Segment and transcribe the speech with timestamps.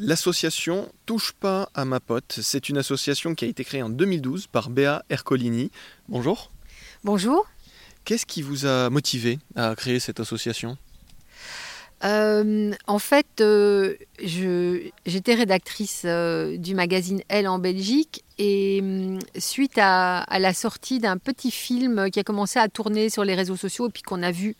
[0.00, 4.46] L'association Touche pas à ma pote, c'est une association qui a été créée en 2012
[4.46, 5.72] par Béa Ercolini.
[6.08, 6.52] Bonjour.
[7.02, 7.48] Bonjour.
[8.04, 10.78] Qu'est-ce qui vous a motivé à créer cette association?
[12.04, 19.78] Euh, en fait, euh, j'étais rédactrice euh, du magazine Elle en Belgique et hum, suite
[19.78, 23.56] à, à la sortie d'un petit film qui a commencé à tourner sur les réseaux
[23.56, 24.54] sociaux et puis qu'on a vu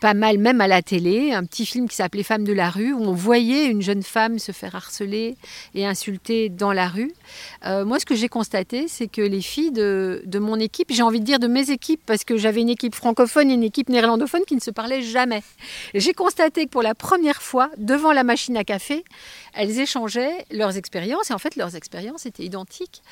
[0.00, 2.92] pas mal même à la télé, un petit film qui s'appelait Femmes de la rue
[2.92, 5.36] où on voyait une jeune femme se faire harceler
[5.74, 7.12] et insulter dans la rue.
[7.66, 11.02] Euh, moi, ce que j'ai constaté, c'est que les filles de, de mon équipe, j'ai
[11.02, 13.88] envie de dire de mes équipes, parce que j'avais une équipe francophone et une équipe
[13.88, 15.42] néerlandophone qui ne se parlaient jamais.
[15.94, 19.04] J'ai constaté que pour la première fois, devant la machine à café,
[19.54, 23.02] elles échangeaient leurs expériences, et en fait, leurs expériences étaient identiques.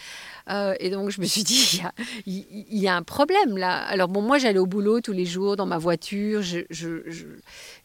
[0.49, 1.83] Euh, et donc, je me suis dit,
[2.27, 3.79] il y, a, un problème là.
[3.79, 6.43] Alors, bon, moi, j'allais au boulot tous les jours dans ma voiture,
[6.77, 7.27] je,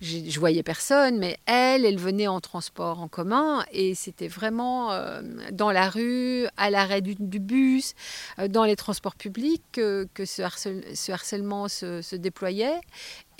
[0.01, 5.21] je, voyais personne, mais elle, elle venait en transport en commun, et c'était vraiment euh,
[5.51, 7.93] dans la rue, à l'arrêt du, bus,
[8.39, 12.79] euh, dans les transports publics que, que ce, harcèle- ce harcèlement se déployait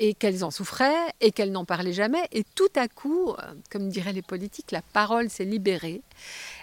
[0.02, 2.28] et qu'elles en souffraient et qu'elles n'en parlaient jamais.
[2.32, 3.36] Et tout à coup, euh,
[3.70, 6.02] comme diraient les politiques, la parole s'est libérée.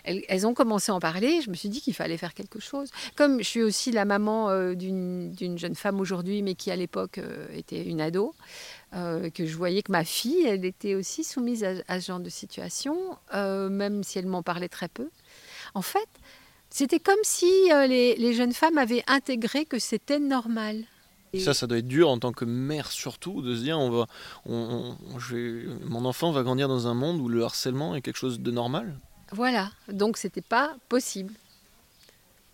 [0.03, 1.41] Elles, ont commencé à en parler.
[1.41, 2.91] Je me suis dit qu'il fallait faire quelque chose.
[3.14, 7.19] Comme je suis aussi la maman euh, d'une jeune femme aujourd'hui, mais qui à l'époque
[7.19, 8.34] euh, était une ado,
[8.91, 13.19] que je voyais que ma fille, elle était aussi soumise à, ce genre de situation,
[13.34, 15.11] même si elle m'en parlait très peu.
[15.75, 16.09] En fait,
[16.70, 20.84] c'était comme si les jeunes femmes avaient intégré que c'était normal.
[21.33, 23.91] Et- Ça, ça doit être dur en tant que mère surtout de se dire on
[23.91, 24.07] va,
[24.47, 28.01] on, on- je vais- mon enfant va grandir dans un monde où le harcèlement est
[28.01, 28.95] quelque chose de normal.
[29.33, 31.34] Voilà, donc c'était pas possible.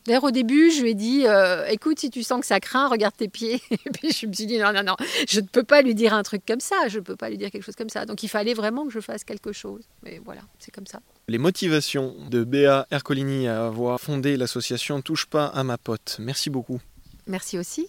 [0.06, 2.88] D'ailleurs, au début, je lui ai dit euh, écoute, si tu sens que ça craint,
[2.88, 3.62] regarde tes pieds.
[3.70, 6.12] Et puis je me suis dit non, non, non, je ne peux pas lui dire
[6.12, 8.04] un truc comme ça, je ne peux pas lui dire quelque chose comme ça.
[8.04, 9.82] Donc il fallait vraiment que je fasse quelque chose.
[10.02, 11.00] Mais voilà, c'est comme ça.
[11.28, 16.16] Les motivations de Béa Ercolini à avoir fondé l'association Touche pas à ma pote.
[16.18, 16.80] Merci beaucoup.
[17.26, 17.88] Merci aussi.